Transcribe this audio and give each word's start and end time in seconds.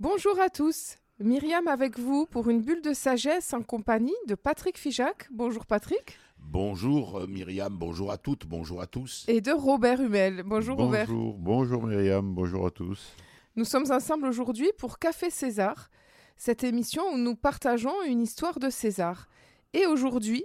Bonjour 0.00 0.38
à 0.38 0.48
tous. 0.48 0.94
Myriam 1.18 1.66
avec 1.66 1.98
vous 1.98 2.24
pour 2.24 2.48
une 2.48 2.60
bulle 2.62 2.82
de 2.82 2.92
sagesse 2.92 3.52
en 3.52 3.62
compagnie 3.62 4.14
de 4.28 4.36
Patrick 4.36 4.78
Fijac. 4.78 5.26
Bonjour 5.32 5.66
Patrick. 5.66 6.16
Bonjour 6.38 7.16
euh, 7.16 7.26
Myriam, 7.26 7.76
bonjour 7.76 8.12
à 8.12 8.16
toutes, 8.16 8.46
bonjour 8.46 8.80
à 8.80 8.86
tous. 8.86 9.24
Et 9.26 9.40
de 9.40 9.50
Robert 9.50 10.00
Hummel. 10.00 10.44
Bonjour, 10.44 10.78
Robert. 10.78 11.08
Bonjour, 11.08 11.36
bonjour 11.36 11.82
Myriam, 11.84 12.32
bonjour 12.32 12.64
à 12.66 12.70
tous. 12.70 13.12
Nous 13.56 13.64
sommes 13.64 13.90
ensemble 13.90 14.26
aujourd'hui 14.26 14.70
pour 14.78 15.00
Café 15.00 15.30
César, 15.30 15.90
cette 16.36 16.62
émission 16.62 17.02
où 17.12 17.18
nous 17.18 17.34
partageons 17.34 18.04
une 18.06 18.22
histoire 18.22 18.60
de 18.60 18.70
César. 18.70 19.26
Et 19.72 19.84
aujourd'hui, 19.86 20.44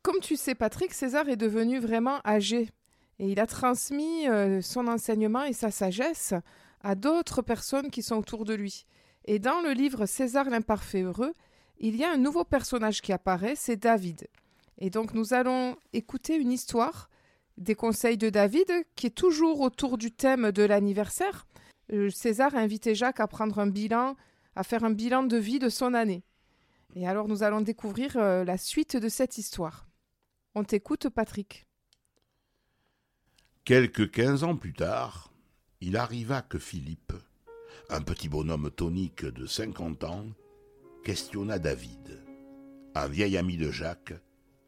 comme 0.00 0.20
tu 0.20 0.36
sais 0.36 0.54
Patrick, 0.54 0.94
César 0.94 1.28
est 1.28 1.36
devenu 1.36 1.78
vraiment 1.78 2.20
âgé 2.24 2.70
et 3.18 3.28
il 3.32 3.38
a 3.38 3.46
transmis 3.46 4.26
euh, 4.28 4.62
son 4.62 4.88
enseignement 4.88 5.44
et 5.44 5.52
sa 5.52 5.70
sagesse 5.70 6.32
à 6.82 6.94
d'autres 6.94 7.42
personnes 7.42 7.90
qui 7.90 8.02
sont 8.02 8.16
autour 8.16 8.44
de 8.44 8.54
lui. 8.54 8.86
Et 9.24 9.38
dans 9.38 9.60
le 9.60 9.72
livre 9.72 10.06
César 10.06 10.48
l'imparfait 10.48 11.02
heureux, 11.02 11.34
il 11.78 11.96
y 11.96 12.04
a 12.04 12.10
un 12.10 12.16
nouveau 12.16 12.44
personnage 12.44 13.00
qui 13.02 13.12
apparaît, 13.12 13.54
c'est 13.56 13.76
David. 13.76 14.28
Et 14.78 14.90
donc 14.90 15.14
nous 15.14 15.34
allons 15.34 15.76
écouter 15.92 16.36
une 16.36 16.52
histoire 16.52 17.10
des 17.56 17.74
conseils 17.74 18.16
de 18.16 18.30
David 18.30 18.70
qui 18.94 19.08
est 19.08 19.14
toujours 19.14 19.60
autour 19.60 19.98
du 19.98 20.12
thème 20.12 20.52
de 20.52 20.62
l'anniversaire. 20.62 21.46
Euh, 21.92 22.10
César 22.10 22.54
a 22.54 22.60
invité 22.60 22.94
Jacques 22.94 23.20
à 23.20 23.26
prendre 23.26 23.58
un 23.58 23.66
bilan, 23.66 24.16
à 24.54 24.62
faire 24.62 24.84
un 24.84 24.90
bilan 24.90 25.24
de 25.24 25.36
vie 25.36 25.58
de 25.58 25.68
son 25.68 25.94
année. 25.94 26.22
Et 26.94 27.06
alors 27.06 27.28
nous 27.28 27.42
allons 27.42 27.60
découvrir 27.60 28.16
euh, 28.16 28.44
la 28.44 28.56
suite 28.56 28.96
de 28.96 29.08
cette 29.08 29.38
histoire. 29.38 29.88
On 30.54 30.64
t'écoute 30.64 31.08
Patrick. 31.08 31.66
Quelques 33.64 34.10
quinze 34.10 34.44
ans 34.44 34.56
plus 34.56 34.72
tard, 34.72 35.27
il 35.80 35.96
arriva 35.96 36.42
que 36.42 36.58
Philippe, 36.58 37.12
un 37.88 38.00
petit 38.00 38.28
bonhomme 38.28 38.70
tonique 38.70 39.24
de 39.24 39.46
cinquante 39.46 40.04
ans, 40.04 40.26
questionna 41.04 41.58
David, 41.58 42.24
un 42.94 43.06
vieil 43.06 43.38
ami 43.38 43.56
de 43.56 43.70
Jacques, 43.70 44.14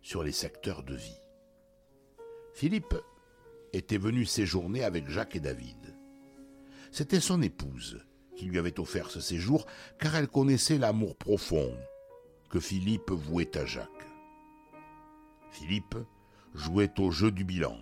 sur 0.03 0.23
les 0.23 0.33
secteurs 0.33 0.83
de 0.83 0.95
vie. 0.95 1.21
Philippe 2.55 2.95
était 3.73 3.99
venu 3.99 4.25
séjourner 4.25 4.85
avec 4.85 5.09
Jacques 5.09 5.37
et 5.37 5.41
David. 5.41 5.97
C'était 6.91 7.21
son 7.21 7.43
épouse 7.43 8.05
qui 8.37 8.47
lui 8.47 8.59
avait 8.59 8.81
offert 8.81 9.11
ce 9.11 9.21
séjour, 9.21 9.67
car 9.99 10.17
elle 10.17 10.29
connaissait 10.29 10.79
l'amour 10.79 11.17
profond 11.17 11.77
que 12.49 12.61
Philippe 12.61 13.11
vouait 13.11 13.57
à 13.59 13.67
Jacques. 13.67 13.89
Philippe 15.51 15.97
jouait 16.55 16.99
au 16.99 17.11
jeu 17.11 17.31
du 17.31 17.45
bilan. 17.45 17.77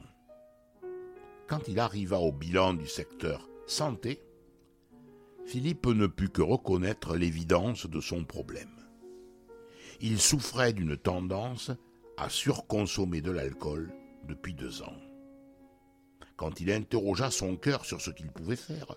Quand 1.48 1.66
il 1.66 1.80
arriva 1.80 2.18
au 2.18 2.30
bilan 2.30 2.74
du 2.74 2.86
secteur 2.86 3.48
santé, 3.66 4.22
Philippe 5.46 5.86
ne 5.86 6.06
put 6.06 6.28
que 6.28 6.42
reconnaître 6.42 7.16
l'évidence 7.16 7.86
de 7.86 8.02
son 8.02 8.24
problème. 8.24 8.76
Il 10.02 10.20
souffrait 10.20 10.74
d'une 10.74 10.98
tendance 10.98 11.70
à 12.18 12.28
surconsommer 12.28 13.22
de 13.22 13.30
l'alcool 13.30 13.90
depuis 14.24 14.52
deux 14.52 14.82
ans. 14.82 15.00
Quand 16.36 16.60
il 16.60 16.70
interrogea 16.70 17.30
son 17.30 17.56
cœur 17.56 17.86
sur 17.86 18.02
ce 18.02 18.10
qu'il 18.10 18.30
pouvait 18.30 18.54
faire, 18.54 18.94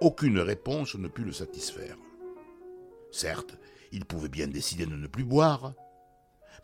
aucune 0.00 0.38
réponse 0.38 0.94
ne 0.94 1.08
put 1.08 1.24
le 1.24 1.32
satisfaire. 1.32 1.98
Certes, 3.12 3.58
il 3.92 4.06
pouvait 4.06 4.30
bien 4.30 4.48
décider 4.48 4.86
de 4.86 4.96
ne 4.96 5.06
plus 5.06 5.24
boire, 5.24 5.74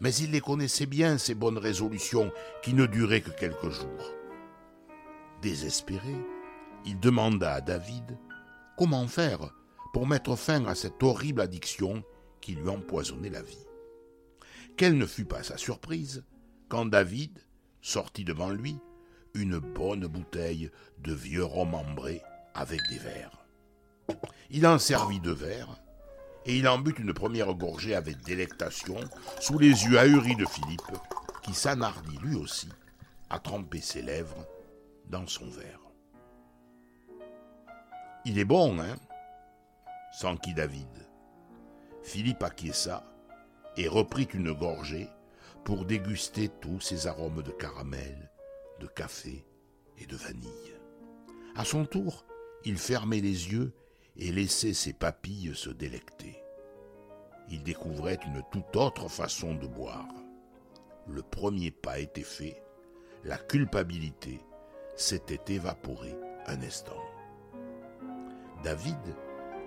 mais 0.01 0.15
il 0.15 0.31
les 0.31 0.41
connaissait 0.41 0.87
bien, 0.87 1.19
ces 1.19 1.35
bonnes 1.35 1.59
résolutions 1.59 2.33
qui 2.63 2.73
ne 2.73 2.87
duraient 2.87 3.21
que 3.21 3.31
quelques 3.31 3.69
jours. 3.69 4.22
Désespéré, 5.43 6.15
il 6.87 7.01
demanda 7.01 7.55
à 7.55 7.61
David 7.61 8.17
Comment 8.79 9.09
faire 9.09 9.53
pour 9.93 10.07
mettre 10.07 10.37
fin 10.37 10.65
à 10.67 10.77
cette 10.77 11.03
horrible 11.03 11.41
addiction 11.41 12.05
qui 12.41 12.55
lui 12.55 12.69
empoisonnait 12.69 13.29
la 13.29 13.43
vie 13.43 13.67
Quelle 14.77 14.97
ne 14.97 15.05
fut 15.05 15.25
pas 15.25 15.43
sa 15.43 15.57
surprise 15.57 16.25
quand 16.69 16.87
David 16.87 17.41
sortit 17.81 18.25
devant 18.25 18.51
lui 18.51 18.79
une 19.35 19.59
bonne 19.59 20.07
bouteille 20.07 20.71
de 20.99 21.13
vieux 21.13 21.45
rhum 21.45 21.75
ambré 21.75 22.23
avec 22.55 22.81
des 22.89 22.99
verres. 22.99 23.45
Il 24.51 24.65
en 24.65 24.79
servit 24.79 25.19
deux 25.19 25.35
verres, 25.35 25.83
et 26.47 26.57
il 26.57 26.69
en 26.69 26.79
but 26.79 27.01
une 27.01 27.15
première 27.15 27.53
gorgée 27.55 27.97
avec 27.97 28.23
délectation 28.23 29.01
sous 29.41 29.59
les 29.59 29.87
yeux 29.87 29.99
ahuris 29.99 30.37
de 30.37 30.47
Philippe, 30.47 30.97
qui 31.43 31.53
s'anardit 31.53 32.19
lui 32.23 32.37
aussi 32.37 32.69
à 33.29 33.41
tremper 33.41 33.81
ses 33.81 34.03
lèvres 34.03 34.47
dans 35.07 35.27
son 35.27 35.49
verre. 35.49 35.81
Il 38.25 38.39
est 38.39 38.45
bon, 38.45 38.81
hein 38.81 38.97
s'enquit 40.13 40.53
David. 40.55 41.09
Philippe 42.03 42.43
acquiesça 42.43 43.05
et 43.77 43.89
reprit 43.89 44.29
une 44.35 44.53
gorgée 44.53 45.09
pour 45.65 45.85
déguster 45.85 46.49
tous 46.61 46.81
ces 46.81 47.07
arômes 47.07 47.43
de 47.43 47.51
caramel, 47.51 48.31
de 48.81 48.87
café 48.87 49.47
et 49.99 50.07
de 50.07 50.17
vanille. 50.17 50.77
À 51.57 51.65
son 51.65 51.87
tour, 51.87 52.25
il 52.65 52.77
fermait 52.77 53.21
les 53.21 53.53
yeux 53.53 53.73
et 54.17 54.31
laissait 54.33 54.75
ses 54.75 54.93
papilles 54.93 55.55
se 55.55 55.71
délecter. 55.71 56.43
Il 57.49 57.63
découvrait 57.63 58.21
une 58.27 58.43
toute 58.53 58.77
autre 58.77 59.09
façon 59.09 59.55
de 59.55 59.67
boire. 59.67 60.15
Le 61.07 61.23
premier 61.23 61.71
pas 61.71 61.99
était 61.99 62.23
fait, 62.23 62.63
la 63.25 63.39
culpabilité 63.39 64.41
s'était 64.97 65.55
évaporée 65.55 66.17
un 66.47 66.61
instant. 66.63 67.01
David, 68.63 68.97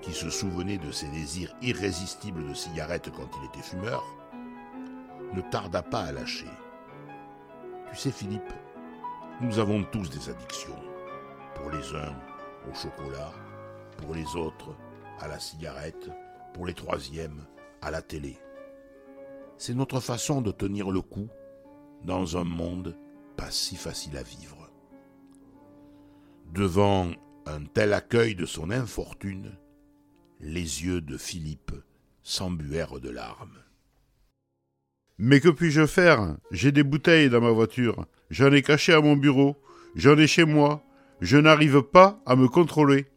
qui 0.02 0.14
se 0.14 0.30
souvenait 0.30 0.78
de 0.78 0.92
ses 0.92 1.08
désirs 1.08 1.56
irrésistibles 1.62 2.48
de 2.48 2.54
cigarettes 2.54 3.10
quand 3.12 3.30
il 3.40 3.46
était 3.48 3.68
fumeur, 3.68 4.04
ne 5.34 5.42
tarda 5.42 5.82
pas 5.82 6.02
à 6.02 6.12
lâcher. 6.12 6.50
Tu 7.90 7.96
sais, 7.98 8.12
Philippe, 8.12 8.54
nous 9.42 9.60
avons 9.60 9.84
tous 9.84 10.10
des 10.10 10.30
addictions. 10.30 10.80
Pour 11.56 11.70
les 11.72 11.96
uns, 11.96 12.16
au 12.70 12.74
chocolat, 12.74 13.32
pour 13.98 14.14
les 14.14 14.36
autres, 14.36 14.76
à 15.20 15.28
la 15.28 15.40
cigarette, 15.40 16.10
pour 16.54 16.66
les 16.66 16.74
troisièmes, 16.74 17.46
à 17.82 17.92
la 17.92 18.02
télé. 18.02 18.38
C'est 19.58 19.74
notre 19.74 20.00
façon 20.00 20.42
de 20.42 20.52
tenir 20.52 20.92
le 20.92 21.02
coup 21.02 21.30
dans 22.04 22.38
un 22.38 22.44
monde 22.44 22.96
pas 23.36 23.52
si 23.52 23.76
facile 23.76 24.18
à 24.18 24.24
vivre. 24.24 24.65
Devant 26.54 27.12
un 27.46 27.66
tel 27.66 27.94
accueil 27.94 28.36
de 28.36 28.46
son 28.46 28.72
infortune, 28.72 29.58
les 30.40 30.84
yeux 30.84 31.02
de 31.02 31.18
Philippe 31.18 31.74
s'embuèrent 32.24 33.00
de 33.00 33.10
larmes. 33.10 33.60
Mais 35.18 35.40
que 35.40 35.50
puis-je 35.50 35.86
faire? 35.86 36.38
J'ai 36.52 36.72
des 36.72 36.84
bouteilles 36.84 37.30
dans 37.30 37.42
ma 37.42 37.52
voiture, 37.52 38.06
j'en 38.30 38.52
ai 38.52 38.62
caché 38.62 38.94
à 38.94 39.02
mon 39.02 39.16
bureau, 39.16 39.56
j'en 39.96 40.18
ai 40.18 40.28
chez 40.28 40.46
moi, 40.46 40.84
je 41.22 41.38
n'arrive 41.38 41.82
pas 41.82 42.22
à 42.26 42.36
me 42.36 42.48
contrôler. 42.48 43.08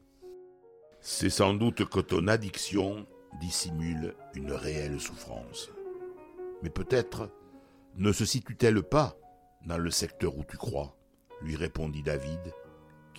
C'est 1.01 1.31
sans 1.31 1.55
doute 1.55 1.89
que 1.89 2.01
ton 2.01 2.29
addiction 2.29 3.07
dissimule 3.41 4.15
une 4.35 4.53
réelle 4.53 5.01
souffrance. 5.01 5.71
Mais 6.63 6.71
peut-être 6.71 7.31
ne 7.97 8.13
se 8.13 8.25
situe-t-elle 8.25 8.83
pas 8.83 9.17
dans 9.67 9.79
le 9.79 9.91
secteur 9.91 10.37
où 10.37 10.45
tu 10.45 10.57
crois, 10.57 10.97
lui 11.43 11.57
répondit 11.57 12.03
David, 12.03 12.41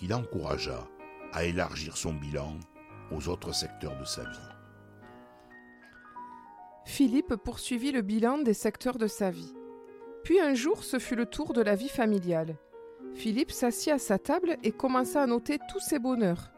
qui 0.00 0.06
l'encouragea 0.06 0.88
à 1.34 1.44
élargir 1.44 1.94
son 1.94 2.14
bilan 2.14 2.56
aux 3.12 3.28
autres 3.28 3.54
secteurs 3.54 3.98
de 3.98 4.06
sa 4.06 4.22
vie. 4.22 4.48
Philippe 6.86 7.36
poursuivit 7.36 7.92
le 7.92 8.00
bilan 8.00 8.38
des 8.38 8.54
secteurs 8.54 8.96
de 8.96 9.06
sa 9.06 9.30
vie. 9.30 9.54
Puis 10.24 10.40
un 10.40 10.54
jour, 10.54 10.84
ce 10.84 10.98
fut 10.98 11.16
le 11.16 11.26
tour 11.26 11.52
de 11.52 11.60
la 11.60 11.74
vie 11.74 11.90
familiale. 11.90 12.56
Philippe 13.12 13.52
s'assit 13.52 13.92
à 13.92 13.98
sa 13.98 14.18
table 14.18 14.56
et 14.62 14.72
commença 14.72 15.22
à 15.22 15.26
noter 15.26 15.58
tous 15.70 15.80
ses 15.80 15.98
bonheurs. 15.98 16.50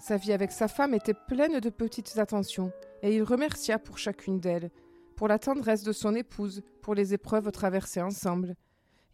Sa 0.00 0.16
vie 0.16 0.32
avec 0.32 0.50
sa 0.50 0.66
femme 0.66 0.92
était 0.92 1.14
pleine 1.14 1.60
de 1.60 1.70
petites 1.70 2.18
attentions, 2.18 2.72
et 3.02 3.14
il 3.14 3.22
remercia 3.22 3.78
pour 3.78 3.98
chacune 3.98 4.40
d'elles, 4.40 4.72
pour 5.14 5.28
la 5.28 5.38
tendresse 5.38 5.84
de 5.84 5.92
son 5.92 6.16
épouse, 6.16 6.62
pour 6.82 6.96
les 6.96 7.14
épreuves 7.14 7.52
traversées 7.52 8.02
ensemble. 8.02 8.56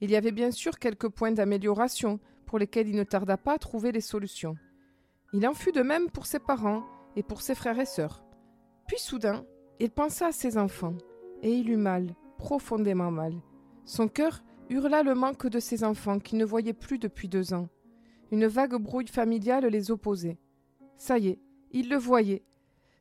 Il 0.01 0.11
y 0.11 0.17
avait 0.17 0.33
bien 0.33 0.53
sûr 0.53 0.79
quelques 0.79 1.09
points 1.09 1.33
d'amélioration 1.33 2.19
pour 2.55 2.61
lesquels 2.61 2.87
il 2.87 2.95
ne 2.95 3.03
tarda 3.03 3.37
pas 3.37 3.55
à 3.55 3.59
trouver 3.59 3.91
les 3.91 4.01
solutions. 4.01 4.57
Il 5.33 5.45
en 5.45 5.55
fut 5.55 5.73
de 5.73 5.83
même 5.83 6.09
pour 6.09 6.25
ses 6.25 6.39
parents 6.39 6.85
et 7.17 7.25
pour 7.25 7.43
ses 7.43 7.57
frères 7.57 7.81
et 7.81 7.85
sœurs. 7.85 8.23
Puis 8.87 9.01
soudain, 9.01 9.45
il 9.81 9.91
pensa 9.91 10.29
à 10.29 10.33
ses 10.33 10.57
enfants, 10.57 10.95
et 11.43 11.53
il 11.53 11.69
eut 11.69 11.77
mal, 11.77 12.15
profondément 12.39 13.11
mal. 13.11 13.35
Son 13.85 14.07
cœur 14.07 14.45
hurla 14.71 15.03
le 15.03 15.17
manque 15.17 15.49
de 15.49 15.59
ses 15.59 15.83
enfants 15.83 16.21
qu'il 16.21 16.39
ne 16.39 16.45
voyait 16.45 16.75
plus 16.75 17.01
depuis 17.01 17.29
deux 17.29 17.55
ans. 17.55 17.69
Une 18.31 18.47
vague 18.47 18.77
brouille 18.77 19.09
familiale 19.09 19.67
les 19.67 19.91
opposait. 19.91 20.39
Ça 20.97 21.19
y 21.19 21.31
est, 21.31 21.41
il 21.73 21.89
le 21.89 21.97
voyait. 21.97 22.45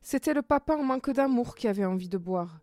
C'était 0.02 0.34
le 0.34 0.42
papa 0.42 0.74
en 0.74 0.82
manque 0.82 1.12
d'amour 1.12 1.54
qui 1.54 1.68
avait 1.68 1.84
envie 1.84 2.08
de 2.08 2.18
boire. 2.18 2.58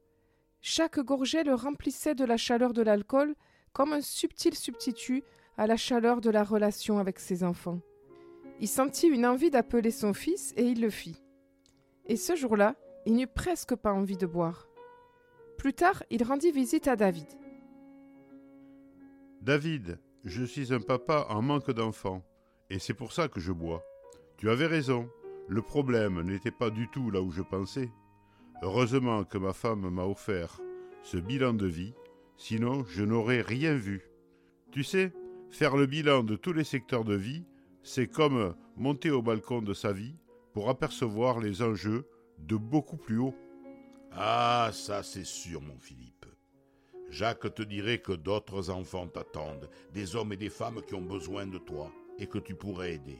Chaque 0.59 0.99
gorgée 0.99 1.45
le 1.45 1.53
remplissait 1.53 2.15
de 2.15 2.25
la 2.25 2.35
chaleur 2.35 2.73
de 2.73 2.81
l'alcool 2.81 3.33
comme 3.71 3.93
un 3.93 4.01
subtil 4.01 4.55
substitut 4.55 5.23
à 5.57 5.67
la 5.67 5.77
chaleur 5.77 6.21
de 6.21 6.29
la 6.29 6.43
relation 6.43 6.99
avec 6.99 7.19
ses 7.19 7.43
enfants. 7.43 7.81
Il 8.59 8.67
sentit 8.67 9.07
une 9.07 9.25
envie 9.25 9.49
d'appeler 9.49 9.91
son 9.91 10.13
fils 10.13 10.53
et 10.57 10.63
il 10.63 10.81
le 10.81 10.89
fit. 10.89 11.23
Et 12.05 12.15
ce 12.15 12.35
jour-là, 12.35 12.75
il 13.05 13.15
n'eut 13.15 13.27
presque 13.27 13.75
pas 13.75 13.91
envie 13.91 14.17
de 14.17 14.27
boire. 14.27 14.67
Plus 15.57 15.73
tard, 15.73 16.03
il 16.09 16.23
rendit 16.23 16.51
visite 16.51 16.87
à 16.87 16.95
David. 16.95 17.27
David, 19.41 19.99
je 20.23 20.43
suis 20.43 20.73
un 20.73 20.79
papa 20.79 21.25
en 21.29 21.41
manque 21.41 21.71
d'enfants, 21.71 22.23
et 22.69 22.77
c'est 22.77 22.93
pour 22.93 23.11
ça 23.11 23.27
que 23.27 23.39
je 23.39 23.51
bois. 23.51 23.83
Tu 24.37 24.49
avais 24.49 24.67
raison, 24.67 25.09
le 25.47 25.61
problème 25.61 26.21
n'était 26.21 26.51
pas 26.51 26.69
du 26.69 26.87
tout 26.89 27.09
là 27.09 27.21
où 27.21 27.31
je 27.31 27.41
pensais. 27.41 27.89
Heureusement 28.61 29.23
que 29.23 29.39
ma 29.39 29.53
femme 29.53 29.89
m'a 29.89 30.05
offert 30.05 30.59
ce 31.03 31.17
bilan 31.17 31.53
de 31.53 31.65
vie, 31.65 31.95
sinon 32.37 32.83
je 32.85 33.03
n'aurais 33.03 33.41
rien 33.41 33.75
vu. 33.75 34.09
Tu 34.71 34.83
sais, 34.83 35.11
faire 35.51 35.75
le 35.75 35.85
bilan 35.85 36.23
de 36.23 36.35
tous 36.35 36.53
les 36.53 36.63
secteurs 36.63 37.03
de 37.03 37.15
vie, 37.15 37.45
c'est 37.83 38.07
comme 38.07 38.55
monter 38.77 39.11
au 39.11 39.21
balcon 39.21 39.61
de 39.61 39.73
sa 39.73 39.91
vie 39.91 40.15
pour 40.53 40.69
apercevoir 40.69 41.39
les 41.39 41.61
enjeux 41.61 42.07
de 42.39 42.55
beaucoup 42.55 42.97
plus 42.97 43.19
haut. 43.19 43.35
Ah, 44.13 44.69
ça 44.73 45.03
c'est 45.03 45.25
sûr, 45.25 45.61
mon 45.61 45.77
Philippe. 45.77 46.25
Jacques 47.09 47.53
te 47.53 47.61
dirait 47.61 47.99
que 47.99 48.13
d'autres 48.13 48.69
enfants 48.69 49.07
t'attendent, 49.07 49.69
des 49.93 50.15
hommes 50.15 50.33
et 50.33 50.37
des 50.37 50.49
femmes 50.49 50.81
qui 50.81 50.95
ont 50.95 51.01
besoin 51.01 51.45
de 51.45 51.57
toi 51.57 51.91
et 52.17 52.27
que 52.27 52.39
tu 52.39 52.55
pourrais 52.55 52.93
aider. 52.93 53.19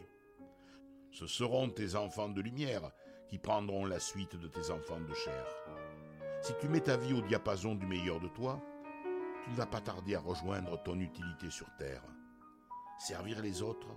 Ce 1.12 1.28
seront 1.28 1.69
tes 1.69 1.95
enfants 1.95 2.30
de 2.30 2.42
lumière 2.42 2.89
qui 3.28 3.38
prendront 3.38 3.86
la 3.86 4.00
suite 4.00 4.38
de 4.38 4.48
tes 4.48 4.72
enfants 4.72 5.01
de 5.01 5.13
chair. 5.13 5.45
Si 6.42 6.54
tu 6.60 6.69
mets 6.69 6.80
ta 6.80 6.95
vie 6.95 7.13
au 7.13 7.22
diapason 7.22 7.75
du 7.75 7.86
meilleur 7.86 8.19
de 8.22 8.30
toi, 8.30 8.62
tu 9.44 9.50
ne 9.50 9.56
vas 9.56 9.66
pas 9.66 9.81
tarder 9.81 10.16
à 10.16 10.19
rejoindre 10.22 10.81
ton 10.83 11.00
utilité 11.00 11.50
sur 11.50 11.68
Terre. 11.78 12.01
Servir 13.07 13.42
les 13.42 13.63
autres, 13.63 13.88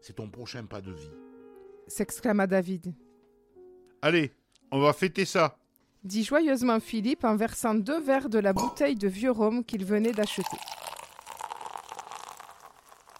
c'est 0.00 0.14
ton 0.14 0.30
prochain 0.30 0.64
pas 0.64 0.80
de 0.80 0.92
vie. 0.92 1.10
s'exclama 1.86 2.46
David. 2.46 2.94
Allez, 4.00 4.32
on 4.72 4.80
va 4.80 4.94
fêter 4.94 5.26
ça. 5.26 5.58
dit 6.04 6.24
joyeusement 6.24 6.80
Philippe 6.80 7.24
en 7.24 7.36
versant 7.36 7.74
deux 7.74 8.00
verres 8.00 8.30
de 8.30 8.38
la 8.38 8.54
bouteille 8.54 8.94
de 8.94 9.08
vieux 9.08 9.30
rhum 9.30 9.62
qu'il 9.62 9.84
venait 9.84 10.12
d'acheter. 10.12 10.56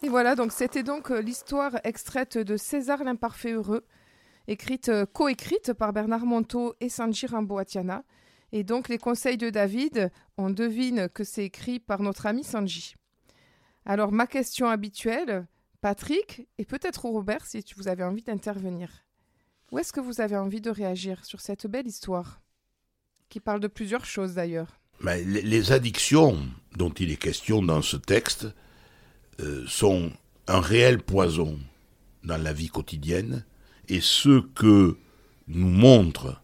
Et 0.01 0.09
voilà, 0.09 0.33
donc 0.33 0.51
c'était 0.51 0.81
donc 0.81 1.11
euh, 1.11 1.21
l'histoire 1.21 1.79
extraite 1.83 2.39
de 2.39 2.57
César 2.57 3.03
l'imparfait 3.03 3.51
heureux, 3.51 3.85
écrite, 4.47 4.89
euh, 4.89 5.05
coécrite 5.05 5.73
par 5.73 5.93
Bernard 5.93 6.25
Monteau 6.25 6.73
et 6.79 6.89
Sanji 6.89 7.27
Ramboatiana. 7.27 8.03
Et 8.53 8.63
donc 8.63 8.89
les 8.89 8.97
conseils 8.97 9.37
de 9.37 9.51
David, 9.51 10.11
on 10.37 10.49
devine 10.49 11.09
que 11.09 11.23
c'est 11.23 11.45
écrit 11.45 11.79
par 11.79 12.01
notre 12.01 12.25
ami 12.25 12.43
Sanji. 12.43 12.95
Alors 13.85 14.11
ma 14.11 14.27
question 14.27 14.67
habituelle, 14.67 15.47
Patrick, 15.81 16.47
et 16.57 16.65
peut-être 16.65 17.05
Robert 17.05 17.45
si 17.45 17.63
vous 17.75 17.87
avez 17.87 18.03
envie 18.03 18.23
d'intervenir. 18.23 19.03
Où 19.71 19.79
est-ce 19.79 19.93
que 19.93 20.01
vous 20.01 20.21
avez 20.21 20.35
envie 20.35 20.61
de 20.61 20.69
réagir 20.69 21.23
sur 21.25 21.39
cette 21.39 21.65
belle 21.65 21.87
histoire 21.87 22.41
Qui 23.29 23.39
parle 23.39 23.61
de 23.61 23.67
plusieurs 23.67 24.05
choses 24.05 24.33
d'ailleurs? 24.35 24.79
Les 25.03 25.71
addictions 25.71 26.37
dont 26.75 26.91
il 26.91 27.11
est 27.11 27.17
question 27.17 27.63
dans 27.63 27.81
ce 27.81 27.97
texte 27.97 28.47
euh, 29.39 29.65
sont 29.67 30.11
un 30.47 30.59
réel 30.59 31.01
poison 31.01 31.59
dans 32.23 32.37
la 32.37 32.53
vie 32.53 32.69
quotidienne 32.69 33.45
et 33.87 34.01
ce 34.01 34.41
que 34.41 34.97
nous 35.47 35.67
montrent 35.67 36.41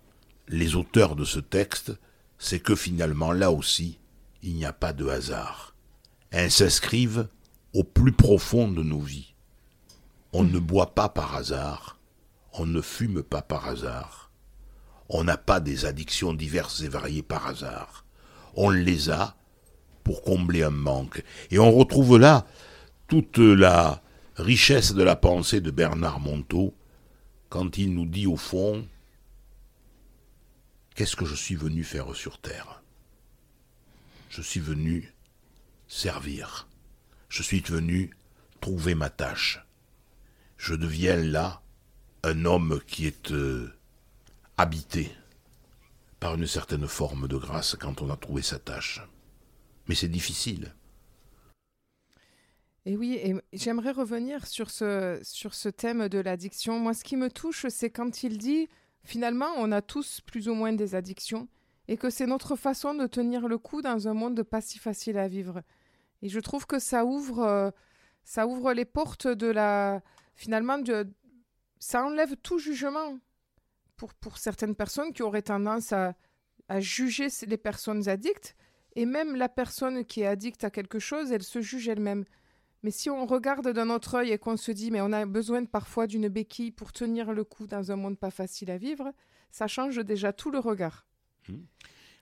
les 0.48 0.76
auteurs 0.76 1.16
de 1.16 1.26
ce 1.26 1.40
texte, 1.40 1.92
c'est 2.40 2.60
que 2.60 2.76
finalement 2.76 3.32
là 3.32 3.52
aussi, 3.52 4.00
il 4.42 4.56
n'y 4.56 4.66
a 4.66 4.74
pas 4.74 4.94
de 4.94 5.08
hasard. 5.08 5.76
S'inscrivent 6.32 7.28
au 7.74 7.84
plus 7.84 8.12
profond 8.12 8.68
de 8.68 8.84
nos 8.84 9.00
vies. 9.00 9.34
On 10.34 10.44
ne 10.44 10.60
boit 10.60 10.94
pas 10.94 11.10
par 11.10 11.36
hasard, 11.36 12.00
on 12.54 12.66
ne 12.66 12.82
fume 12.82 13.24
pas 13.24 13.42
par 13.42 13.68
hasard, 13.68 14.32
on 15.10 15.24
n'a 15.24 15.38
pas 15.38 15.60
des 15.60 15.86
addictions 15.86 16.34
diverses 16.34 16.82
et 16.82 16.90
variées 16.90 17.24
par 17.24 17.48
hasard 17.48 18.06
on 18.58 18.70
les 18.72 19.10
a 19.10 19.38
pour 20.04 20.24
combler 20.24 20.64
un 20.64 20.72
manque. 20.72 21.24
Et 21.52 21.60
on 21.60 21.72
retrouve 21.72 22.18
là 22.18 22.46
toute 23.08 23.38
la 23.38 24.02
richesse 24.36 24.94
de 24.94 25.04
la 25.04 25.16
pensée 25.16 25.62
de 25.62 25.72
Bernard 25.72 26.20
Monteau 26.20 26.76
quand 27.50 27.78
il 27.78 27.94
nous 27.94 28.06
dit 28.06 28.28
au 28.28 28.36
fond 28.36 28.86
Qu'est-ce 30.96 31.16
que 31.16 31.26
je 31.26 31.36
suis 31.36 31.56
venu 31.56 31.84
faire 31.84 32.14
sur 32.16 32.42
Terre? 32.42 32.82
Je 34.30 34.42
suis 34.42 34.60
venu 34.60 35.14
servir. 35.88 36.68
Je 37.30 37.44
suis 37.44 37.62
venu 37.62 38.12
trouver 38.62 38.96
ma 38.96 39.10
tâche. 39.10 39.66
Je 40.58 40.74
deviens 40.74 41.18
là 41.18 41.62
un 42.24 42.46
homme 42.46 42.82
qui 42.88 43.06
est 43.06 43.32
euh, 43.32 43.72
habité 44.58 45.12
par 46.20 46.36
une 46.36 46.48
certaine 46.48 46.88
forme 46.88 47.28
de 47.28 47.38
grâce 47.38 47.76
quand 47.80 48.02
on 48.02 48.10
a 48.10 48.18
trouvé 48.18 48.42
sa 48.42 48.60
tâche. 48.60 49.02
Mais 49.88 49.96
c'est 49.96 50.08
difficile. 50.08 50.74
Et 52.86 52.96
oui, 52.96 53.20
j'aimerais 53.52 53.92
revenir 53.92 54.48
sur 54.48 54.70
ce, 54.70 55.20
sur 55.22 55.54
ce 55.54 55.68
thème 55.68 56.08
de 56.08 56.20
l'addiction. 56.20 56.80
Moi, 56.80 56.94
ce 56.94 57.04
qui 57.04 57.18
me 57.18 57.30
touche, 57.30 57.66
c'est 57.68 57.90
quand 57.90 58.24
il 58.24 58.38
dit, 58.38 58.70
finalement, 59.04 59.50
on 59.58 59.74
a 59.74 59.82
tous 59.82 60.22
plus 60.22 60.48
ou 60.48 60.54
moins 60.54 60.72
des 60.72 60.96
addictions, 60.96 61.50
et 61.90 61.98
que 61.98 62.10
c'est 62.10 62.26
notre 62.26 62.56
façon 62.56 62.94
de 62.94 63.06
tenir 63.06 63.48
le 63.48 63.58
coup 63.58 63.82
dans 63.82 64.08
un 64.08 64.14
monde 64.14 64.42
pas 64.44 64.62
si 64.62 64.80
facile 64.80 65.18
à 65.18 65.28
vivre. 65.28 65.64
Et 66.22 66.30
je 66.30 66.40
trouve 66.40 66.66
que 66.66 66.80
ça 66.80 67.06
ouvre, 67.06 67.40
euh, 67.40 67.72
ça 68.24 68.48
ouvre 68.48 68.74
les 68.74 68.86
portes 68.86 69.28
de 69.28 69.48
la... 69.48 70.02
Finalement, 70.36 70.78
ça 71.80 72.06
enlève 72.06 72.36
tout 72.38 72.60
jugement 72.60 73.20
pour, 73.96 74.14
pour 74.14 74.38
certaines 74.38 74.76
personnes 74.76 75.14
qui 75.14 75.24
auraient 75.24 75.42
tendance 75.42 75.92
à, 75.94 76.16
à 76.70 76.80
juger 76.80 77.28
les 77.48 77.58
personnes 77.58 78.08
addictes. 78.08 78.56
Et 78.96 79.06
même 79.06 79.36
la 79.36 79.50
personne 79.50 80.06
qui 80.06 80.22
est 80.22 80.28
addicte 80.28 80.64
à 80.64 80.72
quelque 80.72 81.00
chose, 81.00 81.32
elle 81.32 81.44
se 81.44 81.62
juge 81.62 81.88
elle-même. 81.88 82.26
Mais 82.84 82.92
si 82.92 83.10
on 83.10 83.26
regarde 83.26 83.68
d'un 83.70 83.90
autre 83.90 84.16
œil 84.16 84.32
et 84.32 84.38
qu'on 84.38 84.58
se 84.58 84.72
dit, 84.72 84.92
mais 84.92 85.02
on 85.02 85.12
a 85.12 85.26
besoin 85.26 85.66
parfois 85.66 86.08
d'une 86.08 86.30
béquille 86.30 86.72
pour 86.72 86.92
tenir 86.92 87.34
le 87.34 87.44
coup 87.44 87.68
dans 87.68 87.92
un 87.92 87.96
monde 87.96 88.18
pas 88.18 88.32
facile 88.32 88.72
à 88.72 88.78
vivre, 88.78 89.12
ça 89.52 89.68
change 89.68 89.98
déjà 90.06 90.34
tout 90.34 90.52
le 90.52 90.60
regard. 90.60 91.06
Hmm. 91.48 91.64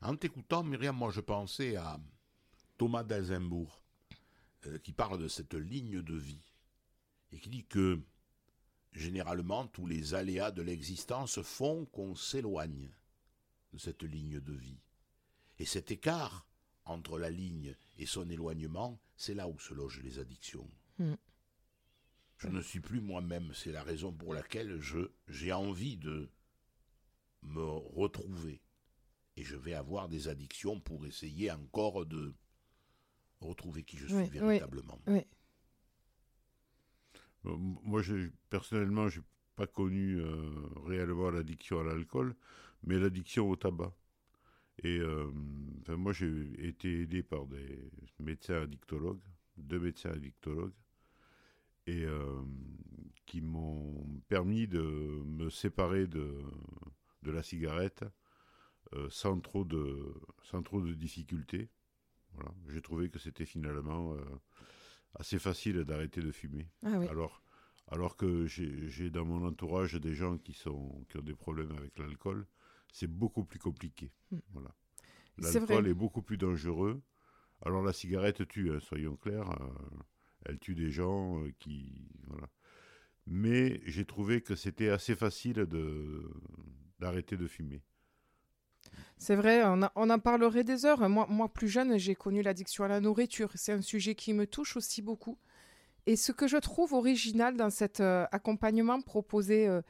En 0.02 0.16
t'écoutant, 0.16 0.64
Myriam, 0.64 0.96
moi 0.96 1.12
je 1.12 1.22
pensais 1.22 1.76
à 1.76 1.98
Thomas 2.78 3.04
d'Alzembourg, 3.04 3.82
euh, 4.68 4.78
qui 4.80 4.94
parle 4.94 5.20
de 5.20 5.28
cette 5.28 5.54
ligne 5.54 6.02
de 6.02 6.16
vie, 6.16 6.44
et 7.32 7.40
qui 7.40 7.50
dit 7.50 7.66
que 7.66 8.02
généralement 8.94 9.68
tous 9.68 9.86
les 9.86 10.14
aléas 10.14 10.52
de 10.52 10.62
l'existence 10.62 11.42
font 11.42 11.86
qu'on 11.86 12.16
s'éloigne 12.16 12.90
de 13.74 13.78
cette 13.78 14.04
ligne 14.04 14.39
de 14.39 14.54
vie. 14.54 14.80
Et 15.60 15.66
cet 15.66 15.92
écart 15.92 16.48
entre 16.86 17.18
la 17.18 17.30
ligne 17.30 17.75
et 17.98 18.06
son 18.06 18.30
éloignement, 18.30 19.00
c'est 19.18 19.34
là 19.34 19.48
où 19.48 19.60
se 19.60 19.74
logent 19.74 20.01
les 20.01 20.20
addictions. 20.20 20.70
Mm. 21.00 21.13
Je 22.38 22.48
ne 22.48 22.62
suis 22.62 22.82
plus 22.82 23.01
moi-même, 23.01 23.51
c'est 23.54 23.72
la 23.72 23.84
raison 23.84 24.12
pour 24.12 24.34
laquelle 24.34 24.80
je 24.80 25.10
j'ai 25.28 25.54
envie 25.54 25.98
de 25.98 26.30
me 27.44 27.66
retrouver. 27.66 28.62
Et 29.38 29.44
je 29.44 29.56
vais 29.56 29.74
avoir 29.74 30.08
des 30.10 30.28
addictions 30.28 30.80
pour 30.80 31.06
essayer 31.06 31.51
encore 31.51 32.06
de 32.06 32.34
retrouver 33.42 33.84
qui 33.84 33.98
je 33.98 34.08
suis 34.08 34.15
Oui, 34.15 34.30
véritablement. 34.30 35.00
Oui. 35.08 35.25
Euh, 37.46 37.56
Moi, 37.84 38.01
personnellement, 38.50 39.08
je 39.08 39.20
n'ai 39.20 39.25
pas 39.56 39.68
connu 39.68 40.20
euh, 40.20 40.51
réellement 40.86 41.30
l'addiction 41.30 41.80
à 41.80 41.84
l'alcool, 41.84 42.36
mais 42.84 43.00
l'addiction 43.00 43.50
au 43.50 43.56
tabac. 43.56 43.94
Et 44.84 45.00
euh, 45.00 45.32
enfin, 45.82 45.96
moi, 45.96 46.12
j'ai 46.12 46.68
été 46.68 47.01
aidé 47.01 47.24
par 47.24 47.46
des 47.46 47.89
médecins 48.20 48.62
addictologues, 48.62 49.24
deux 49.58 49.80
médecins 49.80 50.12
addictologues, 50.12 50.74
et 51.88 52.04
euh, 52.04 52.42
qui 53.25 53.42
m'ont 53.42 54.06
permis 54.27 54.68
de 54.68 54.82
me 55.25 55.50
séparer 55.50 56.08
de, 56.08 56.42
de 57.24 57.32
la 57.32 57.44
cigarette 57.44 58.04
euh, 58.94 59.08
sans, 59.10 59.39
trop 59.39 59.63
de, 59.63 60.13
sans 60.44 60.62
trop 60.62 60.82
de 60.82 60.94
difficultés. 60.94 61.70
Voilà. 62.36 62.51
J'ai 62.70 62.82
trouvé 62.82 63.10
que 63.10 63.20
c'était 63.20 63.46
finalement 63.46 64.13
euh, 64.13 64.20
assez 65.15 65.39
facile 65.39 65.84
d'arrêter 65.84 66.22
de 66.22 66.32
fumer. 66.32 66.70
Ah 66.84 67.00
oui. 67.00 67.08
Alors, 67.08 67.42
alors 67.88 68.18
que 68.18 68.46
j'ai 68.48 69.10
dans 69.10 69.25
mon 69.25 69.46
entourage 69.46 69.94
des 69.94 70.13
gens 70.13 70.38
qui, 70.38 70.54
sont, 70.54 71.06
qui 71.10 71.18
ont 71.18 71.22
des 71.22 71.36
problèmes 71.36 71.72
avec 71.72 71.98
l'alcool, 72.00 72.48
c'est 72.92 73.08
beaucoup 73.08 73.44
plus 73.44 73.60
compliqué. 73.60 74.12
Mm. 74.32 74.38
Voilà. 74.54 74.75
C'est 75.39 75.60
L'alcool 75.60 75.88
est 75.88 75.94
beaucoup 75.94 76.22
plus 76.22 76.38
dangereux. 76.38 77.01
Alors 77.62 77.84
la 77.84 77.94
cigarette 77.94 78.48
tue, 78.48 78.72
hein, 78.72 78.80
soyons 78.80 79.15
clairs. 79.15 79.50
euh, 79.62 79.70
elle 80.46 80.60
tue 80.60 80.75
des 80.75 80.92
gens 80.92 81.44
euh, 81.44 81.51
qui... 81.60 82.08
Voilà. 82.27 82.50
Mais 83.27 83.82
j'ai 83.86 84.06
trouvé 84.06 84.42
que 84.42 84.56
c'était 84.56 84.89
assez 84.89 85.15
facile 85.15 85.65
de 85.65 86.32
d'arrêter 87.00 87.38
de 87.38 87.48
fumer. 87.48 87.82
C'est 89.18 89.36
vrai, 89.36 89.64
on, 89.64 90.10
en 90.10 90.20
parlerait 90.20 90.64
des 90.64 90.86
heures. 90.86 91.08
Moi, 91.10 91.50
plus 91.50 91.68
jeune, 91.68 91.98
j'ai 91.98 92.16
connu 92.16 92.42
l'addiction 92.42 92.84
à 92.84 92.88
la 92.88 93.00
nourriture. 93.00 93.52
C'est 93.56 93.72
un 93.72 93.82
sujet 93.82 94.16
qui 94.16 94.34
me 94.34 94.46
touche 94.46 94.78
aussi 94.78 95.02
beaucoup. 95.02 95.38
Et 96.08 96.16
ce 96.16 96.32
que 96.32 96.48
je 96.48 96.58
trouve 96.58 96.94
original 96.94 97.56
dans 97.58 97.70
cet 97.70 98.00
euh, 98.00 98.25
accompagnement 98.32 99.02
proposé 99.02 99.68
euh, 99.68 99.82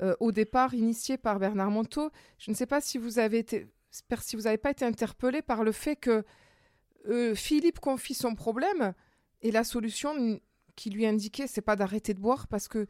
euh, 0.00 0.14
au 0.20 0.32
départ 0.32 0.74
initié 0.74 1.18
par 1.18 1.38
Bernard 1.38 1.70
Monteau. 1.70 2.10
Je 2.38 2.50
ne 2.50 2.56
sais 2.56 2.66
pas 2.66 2.80
si 2.80 2.96
vous 2.96 3.18
avez 3.18 3.38
été, 3.38 3.66
si 3.90 4.36
vous 4.36 4.42
n'avez 4.42 4.58
pas 4.58 4.70
été 4.70 4.84
interpellé 4.84 5.42
par 5.42 5.64
le 5.64 5.72
fait 5.72 5.96
que 5.96 6.24
Philippe 7.34 7.80
confie 7.80 8.12
son 8.12 8.34
problème 8.34 8.92
et 9.40 9.50
la 9.50 9.64
solution 9.64 10.40
qui 10.76 10.90
lui 10.90 11.06
indiquait, 11.06 11.46
c'est 11.46 11.62
pas 11.62 11.74
d'arrêter 11.74 12.12
de 12.12 12.20
boire 12.20 12.48
parce 12.48 12.68
que 12.68 12.86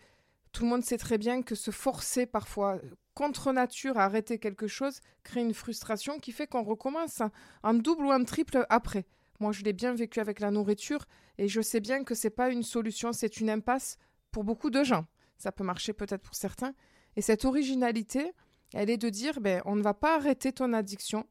tout 0.51 0.65
le 0.65 0.71
monde 0.71 0.83
sait 0.83 0.99
très 0.99 1.19
bien 1.19 1.43
que 1.43 1.55
se 1.55 1.71
forcer 1.71 2.27
parfois 2.27 2.81
contre 3.19 3.53
nature 3.53 3.99
à 3.99 4.05
arrêter 4.05 4.39
quelque 4.39 4.69
chose 4.69 5.01
crée 5.25 5.41
une 5.41 5.53
frustration 5.53 6.21
qui 6.21 6.31
fait 6.31 6.47
qu'on 6.47 6.63
recommence 6.63 7.21
en 7.65 7.75
double 7.75 8.05
ou 8.05 8.13
en 8.13 8.23
triple 8.23 8.65
après. 8.71 9.07
Moi, 9.41 9.51
je 9.51 9.65
l'ai 9.65 9.73
bien 9.73 9.93
vécu 9.93 10.21
avec 10.21 10.39
la 10.39 10.53
nourriture 10.53 11.05
et 11.37 11.49
je 11.49 11.61
sais 11.61 11.81
bien 11.81 12.05
que 12.05 12.15
c'est 12.15 12.31
pas 12.31 12.49
une 12.49 12.63
solution, 12.63 13.13
c'est 13.13 13.41
une 13.41 13.51
impasse 13.51 13.99
pour 14.31 14.45
beaucoup 14.45 14.71
de 14.71 14.85
gens. 14.85 15.05
Ça 15.37 15.51
peut 15.51 15.65
marcher 15.65 15.93
peut-être 15.93 16.23
pour 16.23 16.37
certains. 16.37 16.75
Et 17.17 17.21
cette 17.21 17.45
originalité, 17.45 18.31
elle 18.73 18.89
est 18.89 18.99
de 18.99 19.09
dire 19.09 19.41
ben, 19.41 19.63
on 19.65 19.75
ne 19.75 19.83
va 19.83 19.95
pas 19.95 20.15
arrêter 20.15 20.53
ton 20.53 20.73
addiction, 20.73 21.27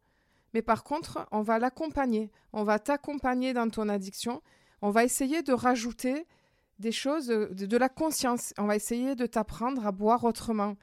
mais 0.54 0.62
par 0.62 0.84
contre, 0.84 1.26
on 1.32 1.42
va 1.42 1.58
l'accompagner. 1.58 2.32
On 2.52 2.66
va 2.66 2.80
t'accompagner 2.80 3.54
dans 3.54 3.70
ton 3.70 3.88
addiction. 3.88 4.42
On 4.82 4.90
va 4.90 5.06
essayer 5.06 5.42
de 5.42 5.54
rajouter 5.54 6.28
des 6.80 6.92
choses, 6.92 7.28
de, 7.28 7.78
la 7.78 7.88
conscience. 7.88 8.54
On 8.58 8.66
va 8.66 8.76
essayer 8.76 9.16
de 9.16 9.26
t'apprendre 9.26 9.88
à 9.88 9.94
boire 9.94 10.26
autrement, 10.26 10.76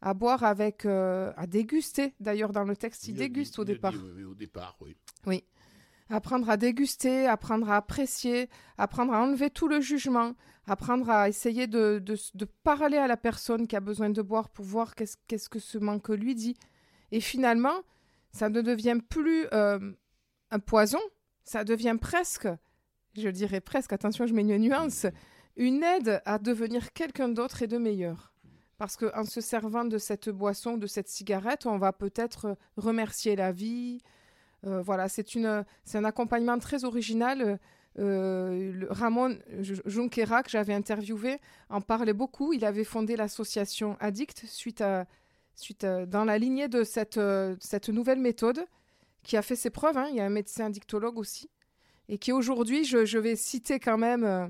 à 0.00 0.14
boire 0.14 0.44
avec, 0.44 0.84
euh, 0.84 1.32
à 1.36 1.46
déguster. 1.46 2.14
D'ailleurs, 2.20 2.52
dans 2.52 2.64
le 2.64 2.76
texte, 2.76 3.08
il, 3.08 3.14
déguste 3.14 3.58
au 3.58 3.64
départ. 3.64 3.94
oui, 4.16 4.24
au 4.24 4.34
départ, 4.34 4.76
oui. 4.80 4.96
Oui. 5.26 5.44
Apprendre 6.10 6.48
à 6.48 6.56
déguster, 6.56 7.26
apprendre 7.26 7.70
à 7.70 7.76
apprécier, 7.76 8.48
apprendre 8.78 9.12
à 9.12 9.20
enlever 9.22 9.50
tout 9.50 9.68
le 9.68 9.80
jugement, 9.80 10.34
apprendre 10.66 11.10
à 11.10 11.28
essayer 11.28 11.66
de, 11.66 12.02
de, 12.02 12.44
parler 12.62 12.96
à 12.96 13.06
la 13.06 13.16
personne 13.16 13.66
qui 13.66 13.76
a 13.76 13.80
besoin 13.80 14.10
de 14.10 14.22
boire 14.22 14.48
pour 14.48 14.64
voir 14.64 14.94
qu'est-ce 14.94 15.16
qu'est-ce 15.26 15.48
que 15.48 15.58
ce 15.58 15.76
manque 15.76 16.08
lui 16.08 16.34
dit. 16.34 16.56
Et 17.10 17.20
finalement, 17.20 17.82
ça 18.32 18.48
ne 18.48 18.60
devient 18.62 18.98
plus 19.06 19.46
euh, 19.52 19.92
un 20.50 20.58
poison, 20.58 21.00
ça 21.44 21.64
devient 21.64 21.96
presque, 22.00 22.48
je 23.14 23.28
dirais 23.28 23.60
presque, 23.60 23.92
attention, 23.92 24.26
je 24.26 24.34
mets 24.34 24.42
une 24.42 24.58
nuance, 24.58 25.06
une 25.56 25.82
aide 25.82 26.22
à 26.24 26.38
devenir 26.38 26.92
quelqu'un 26.92 27.28
d'autre 27.28 27.62
et 27.62 27.66
de 27.66 27.78
meilleur. 27.78 28.32
Parce 28.78 28.96
qu'en 28.96 29.24
se 29.24 29.40
servant 29.40 29.84
de 29.84 29.98
cette 29.98 30.28
boisson, 30.28 30.76
de 30.76 30.86
cette 30.86 31.08
cigarette, 31.08 31.66
on 31.66 31.78
va 31.78 31.92
peut-être 31.92 32.56
remercier 32.76 33.36
la 33.36 33.52
vie. 33.52 34.00
Euh, 34.66 34.80
voilà, 34.82 35.08
c'est 35.08 35.26
un 35.36 36.04
accompagnement 36.04 36.58
très 36.58 36.84
original. 36.84 37.58
Euh, 37.98 38.86
Ramon 38.90 39.36
Junquera, 39.86 40.44
que 40.44 40.50
j'avais 40.50 40.74
interviewé, 40.74 41.40
en 41.68 41.80
parlait 41.80 42.12
beaucoup. 42.12 42.52
Il 42.52 42.64
avait 42.64 42.84
fondé 42.84 43.16
l'association 43.16 43.96
Addict 43.98 44.44
suite 44.46 44.80
à, 44.80 45.06
suite 45.58 45.84
euh, 45.84 46.06
dans 46.06 46.24
la 46.24 46.38
lignée 46.38 46.68
de 46.68 46.84
cette, 46.84 47.18
euh, 47.18 47.56
cette 47.60 47.88
nouvelle 47.88 48.20
méthode 48.20 48.64
qui 49.22 49.36
a 49.36 49.42
fait 49.42 49.56
ses 49.56 49.70
preuves. 49.70 49.98
Hein. 49.98 50.06
Il 50.10 50.16
y 50.16 50.20
a 50.20 50.24
un 50.24 50.30
médecin 50.30 50.66
addictologue 50.66 51.18
aussi. 51.18 51.50
Et 52.08 52.18
qui 52.18 52.32
aujourd'hui, 52.32 52.84
je, 52.84 53.18
vais 53.18 53.36
citer 53.36 53.78
quand 53.78 53.98
même 53.98 54.24
euh, 54.24 54.46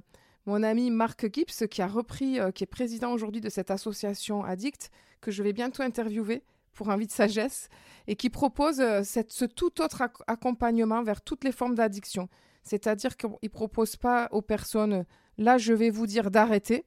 mon 0.48 0.62
ami 0.62 0.90
Marc 0.90 1.26
Gibbs, 1.30 1.68
qui 1.68 1.82
a 1.82 1.86
repris, 1.86 2.38
qui 2.54 2.64
est 2.64 2.66
président 2.66 3.12
aujourd'hui 3.12 3.42
de 3.42 3.50
cette 3.50 3.70
association 3.70 4.44
Addict, 4.44 4.90
que 5.20 5.30
je 5.30 5.42
vais 5.42 5.52
bientôt 5.52 5.82
interviewer 5.82 6.42
pour 6.72 6.88
Envie 6.88 7.06
de 7.06 7.12
Sagesse, 7.12 7.68
et 8.06 8.16
qui 8.16 8.30
propose 8.30 8.82
cette, 9.02 9.30
ce 9.30 9.44
tout 9.44 9.82
autre 9.82 10.02
accompagnement 10.26 11.02
vers 11.02 11.20
toutes 11.20 11.44
les 11.44 11.52
formes 11.52 11.74
d'addiction. 11.74 12.30
C'est-à-dire 12.62 13.18
qu'il 13.18 13.28
ne 13.42 13.48
propose 13.48 13.96
pas 13.96 14.28
aux 14.30 14.40
personnes, 14.40 15.04
là 15.36 15.58
je 15.58 15.74
vais 15.74 15.90
vous 15.90 16.06
dire 16.06 16.30
d'arrêter, 16.30 16.86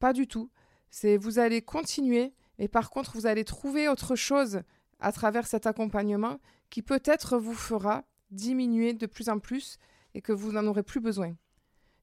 pas 0.00 0.12
du 0.12 0.26
tout. 0.26 0.50
C'est 0.90 1.16
vous 1.16 1.38
allez 1.38 1.62
continuer 1.62 2.34
et 2.58 2.66
par 2.66 2.90
contre, 2.90 3.12
vous 3.14 3.26
allez 3.26 3.44
trouver 3.44 3.88
autre 3.88 4.16
chose 4.16 4.62
à 4.98 5.12
travers 5.12 5.46
cet 5.46 5.66
accompagnement 5.66 6.40
qui 6.70 6.82
peut-être 6.82 7.38
vous 7.38 7.54
fera 7.54 8.02
diminuer 8.32 8.94
de 8.94 9.06
plus 9.06 9.28
en 9.28 9.38
plus 9.38 9.78
et 10.14 10.22
que 10.22 10.32
vous 10.32 10.50
n'en 10.50 10.66
aurez 10.66 10.82
plus 10.82 11.00
besoin. 11.00 11.36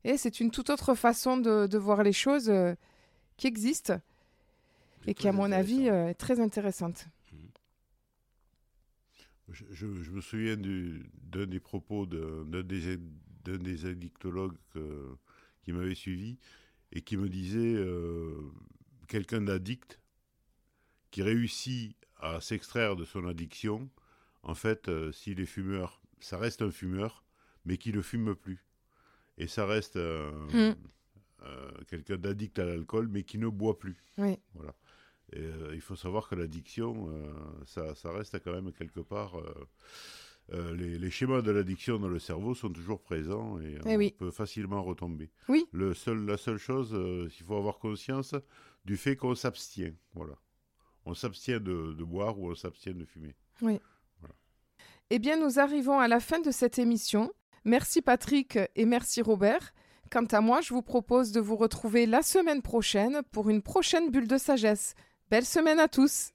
Et 0.03 0.17
c'est 0.17 0.39
une 0.39 0.51
toute 0.51 0.69
autre 0.69 0.95
façon 0.95 1.37
de, 1.37 1.77
voir 1.77 2.03
les 2.03 2.13
choses 2.13 2.49
euh, 2.49 2.75
qui 3.37 3.47
existe 3.47 3.93
et 5.05 5.13
qui, 5.13 5.27
à 5.27 5.31
mon 5.31 5.51
avis, 5.51 5.89
euh, 5.89 6.09
est 6.09 6.15
très 6.15 6.39
intéressante. 6.39 7.07
Je, 9.49 9.85
me 9.85 10.21
souviens 10.21 10.55
d'un 10.57 11.45
des 11.45 11.59
propos 11.59 12.05
d'un 12.05 12.63
des, 12.63 12.97
des, 13.43 13.85
addictologues 13.85 14.57
qui 15.63 15.73
m'avait 15.73 15.95
suivi 15.95 16.37
et 16.93 17.01
qui 17.01 17.17
me 17.17 17.27
disait 17.27 17.75
euh, 17.75 18.51
quelqu'un 19.07 19.41
d'addict, 19.41 19.99
qui 21.11 21.23
réussit 21.23 21.97
à 22.17 22.39
s'extraire 22.39 22.95
de 22.95 23.03
son 23.03 23.27
addiction, 23.27 23.89
en 24.43 24.53
fait, 24.53 24.87
euh, 24.87 25.11
s'il 25.11 25.39
est 25.39 25.47
fumeur, 25.47 26.01
ça 26.19 26.37
reste 26.37 26.61
un 26.61 26.71
fumeur, 26.71 27.25
mais 27.65 27.77
qui 27.77 27.91
ne 27.91 28.01
fume 28.01 28.35
plus. 28.35 28.63
Et 29.37 29.47
ça 29.47 29.65
reste 29.65 29.95
euh, 29.95 30.31
mm. 30.51 30.75
euh, 31.45 31.71
quelqu'un 31.87 32.17
d'addict 32.17 32.59
à 32.59 32.65
l'alcool, 32.65 33.07
mais 33.07 33.23
qui 33.23 33.37
ne 33.37 33.47
boit 33.47 33.77
plus. 33.77 33.97
Oui. 34.17 34.37
Voilà. 34.53 34.73
Et, 35.33 35.49
il 35.73 35.81
faut 35.81 35.95
savoir 35.95 36.29
que 36.29 36.35
l'addiction, 36.35 37.09
ça, 37.65 37.95
ça, 37.95 38.11
reste 38.11 38.39
quand 38.43 38.53
même 38.53 38.71
quelque 38.71 38.99
part. 38.99 39.35
Les, 40.51 40.99
les, 40.99 41.09
schémas 41.09 41.41
de 41.41 41.49
l'addiction 41.49 41.97
dans 41.97 42.09
le 42.09 42.19
cerveau 42.19 42.53
sont 42.53 42.69
toujours 42.69 43.01
présents 43.01 43.59
et, 43.59 43.79
eh 43.85 43.97
on 43.97 44.09
peut 44.17 44.31
facilement 44.31 44.83
retomber. 44.83 45.31
Oui. 45.47 45.65
Le 45.71 45.95
seul, 45.95 46.23
la 46.25 46.37
seule 46.37 46.59
chose, 46.59 46.91
il 46.93 47.45
faut 47.45 47.55
avoir 47.55 47.79
conscience 47.79 48.35
du 48.85 48.95
fait 48.95 49.15
qu'on 49.15 49.33
s'abstient. 49.33 49.95
Voilà 50.13 50.35
on 51.05 51.13
s'abstient 51.13 51.59
de, 51.59 52.03
boire 52.03 52.39
ou 52.39 52.51
on 52.51 52.55
s'abstient 52.55 52.93
de 52.93 53.05
fumer. 53.05 53.35
Oui. 53.61 53.79
Eh 55.09 55.19
bien, 55.19 55.37
nous 55.37 55.59
arrivons 55.59 55.99
à 55.99 56.07
la 56.07 56.19
fin 56.19 56.39
de 56.39 56.51
cette 56.51 56.79
émission. 56.79 57.31
Merci 57.65 58.01
Patrick 58.01 58.59
et 58.75 58.85
merci 58.85 59.21
Robert. 59.21 59.73
Quant 60.11 60.25
à 60.25 60.41
moi, 60.41 60.61
je 60.61 60.73
vous 60.73 60.81
propose 60.81 61.31
de 61.31 61.39
vous 61.39 61.55
retrouver 61.55 62.05
la 62.05 62.21
semaine 62.21 62.61
prochaine 62.61 63.21
pour 63.31 63.49
une 63.49 63.61
prochaine 63.61 64.11
bulle 64.11 64.27
de 64.27 64.37
sagesse. 64.37 64.95
Belle 65.31 65.45
semaine 65.45 65.79
à 65.79 65.87
tous 65.87 66.31